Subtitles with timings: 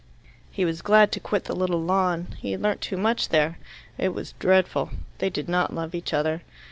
[0.49, 2.29] He was glad to quit the little lawn.
[2.39, 3.59] He had learnt too much there.
[3.99, 4.89] It was dreadful:
[5.19, 6.41] they did not love each other.